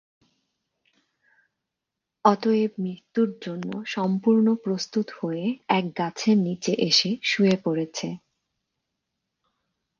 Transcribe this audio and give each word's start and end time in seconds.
অতএব 2.25 2.71
মৃত্যুর 2.77 3.29
জন্য 3.41 3.69
সম্পূর্ণ 3.87 4.47
প্রস্তুত 4.63 5.07
হয়ে 5.19 5.45
এক 5.69 5.85
গাছের 5.99 6.37
নিচে 6.47 6.73
এসে 6.89 7.09
শুয়ে 7.23 7.55
পড়েছে। 7.65 8.07